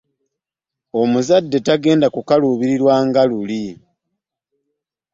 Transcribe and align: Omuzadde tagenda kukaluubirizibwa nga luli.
Omuzadde 1.01 1.57
tagenda 1.67 2.07
kukaluubirizibwa 2.15 2.93
nga 3.07 3.21
luli. 3.29 3.63